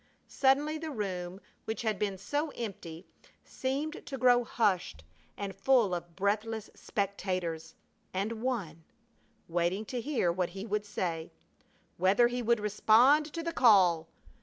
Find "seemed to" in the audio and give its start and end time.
3.43-4.17